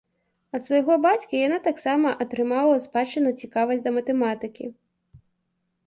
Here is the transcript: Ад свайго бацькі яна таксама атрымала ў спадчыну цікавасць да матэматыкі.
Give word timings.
Ад 0.57 0.61
свайго 0.69 0.93
бацькі 1.03 1.41
яна 1.47 1.59
таксама 1.67 2.15
атрымала 2.27 2.65
ў 2.75 2.81
спадчыну 2.89 3.29
цікавасць 3.45 3.85
да 3.87 3.91
матэматыкі. 4.03 4.65